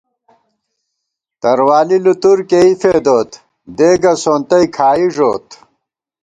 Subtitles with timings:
[1.41, 3.31] تروالی لُتُرکېئی فېدوت،
[3.77, 5.47] دېگہ سونتَئ کھائی ݫوت